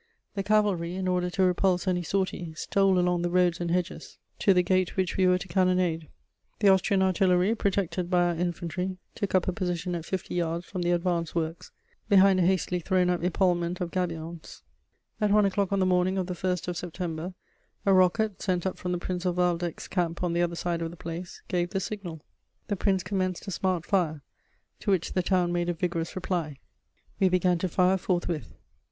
The 0.33 0.41
cavalry, 0.41 0.95
in 0.95 1.07
order 1.07 1.29
to 1.29 1.43
repulse 1.43 1.87
any 1.87 2.01
sortie, 2.01 2.55
stole 2.55 2.97
along 2.97 3.21
the 3.21 3.29
roads 3.29 3.61
and 3.61 3.69
hedges 3.69 4.17
to 4.39 4.51
the 4.51 4.63
gate 4.63 4.97
which 4.97 5.15
we 5.15 5.27
were 5.27 5.37
to 5.37 5.47
cannonade. 5.47 6.07
The 6.57 6.69
Austrian 6.69 7.03
artillery, 7.03 7.53
protected 7.53 8.09
by 8.09 8.23
our 8.29 8.35
infantry, 8.35 8.97
took 9.13 9.35
up 9.35 9.47
a 9.47 9.53
position 9.53 9.93
at 9.93 10.03
fifty 10.03 10.33
yards 10.33 10.65
from 10.65 10.81
the 10.81 10.89
advanced 10.89 11.35
works, 11.35 11.71
behind 12.09 12.39
a 12.39 12.47
hastily 12.47 12.79
thrown 12.79 13.11
up 13.11 13.23
epaulement 13.23 13.79
of 13.79 13.91
gabions. 13.91 14.63
At 15.21 15.29
one 15.29 15.45
o'clock 15.45 15.71
on 15.71 15.77
the 15.79 15.85
morning 15.85 16.17
of 16.17 16.25
the 16.25 16.33
1st 16.33 16.67
of 16.67 16.77
September, 16.77 17.35
a 17.85 17.93
rocket, 17.93 18.41
sent 18.41 18.65
up 18.65 18.79
from 18.79 18.93
the 18.93 18.97
Prince 18.97 19.23
of 19.23 19.37
Waldeck's 19.37 19.87
camp 19.87 20.23
on 20.23 20.33
the 20.33 20.41
other 20.41 20.55
side 20.55 20.81
of 20.81 20.89
the 20.89 20.97
place, 20.97 21.43
gave 21.47 21.69
the 21.69 21.79
signal. 21.79 22.21
The 22.69 22.75
Prince 22.75 23.03
commenced 23.03 23.47
a 23.47 23.51
smart 23.51 23.85
fire, 23.85 24.23
to 24.79 24.89
which 24.89 25.13
the 25.13 25.21
town 25.21 25.53
made 25.53 25.69
a 25.69 25.75
vigorous 25.75 26.15
reply. 26.15 26.57
We 27.19 27.29
began 27.29 27.59
to 27.59 27.69
fire 27.69 27.97
forthwith. 27.99 28.55